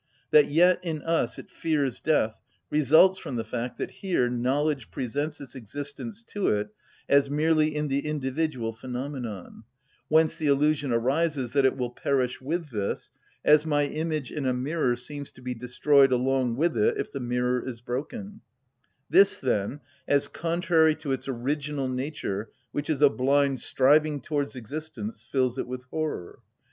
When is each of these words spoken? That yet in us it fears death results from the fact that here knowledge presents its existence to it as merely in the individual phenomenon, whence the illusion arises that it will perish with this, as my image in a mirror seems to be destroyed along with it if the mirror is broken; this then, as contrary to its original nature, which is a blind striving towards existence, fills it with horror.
That 0.31 0.47
yet 0.47 0.79
in 0.83 1.03
us 1.03 1.37
it 1.37 1.51
fears 1.51 1.99
death 1.99 2.41
results 2.71 3.19
from 3.19 3.35
the 3.35 3.43
fact 3.43 3.77
that 3.77 3.91
here 4.01 4.31
knowledge 4.31 4.89
presents 4.89 5.39
its 5.39 5.53
existence 5.53 6.23
to 6.29 6.47
it 6.47 6.69
as 7.07 7.29
merely 7.29 7.75
in 7.75 7.87
the 7.87 8.03
individual 8.07 8.73
phenomenon, 8.73 9.61
whence 10.07 10.35
the 10.35 10.47
illusion 10.47 10.91
arises 10.91 11.53
that 11.53 11.67
it 11.67 11.77
will 11.77 11.91
perish 11.91 12.41
with 12.41 12.71
this, 12.71 13.11
as 13.45 13.63
my 13.63 13.85
image 13.85 14.31
in 14.31 14.47
a 14.47 14.53
mirror 14.53 14.95
seems 14.95 15.31
to 15.33 15.41
be 15.43 15.53
destroyed 15.53 16.11
along 16.11 16.55
with 16.55 16.75
it 16.75 16.97
if 16.97 17.11
the 17.11 17.19
mirror 17.19 17.63
is 17.63 17.81
broken; 17.81 18.41
this 19.07 19.37
then, 19.37 19.81
as 20.07 20.27
contrary 20.27 20.95
to 20.95 21.11
its 21.11 21.27
original 21.27 21.87
nature, 21.87 22.49
which 22.71 22.89
is 22.89 23.03
a 23.03 23.09
blind 23.11 23.59
striving 23.59 24.19
towards 24.19 24.55
existence, 24.55 25.21
fills 25.21 25.59
it 25.59 25.67
with 25.67 25.83
horror. 25.91 26.39